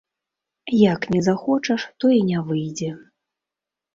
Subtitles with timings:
[0.93, 2.91] Як не захочаш, то і не выйдзе.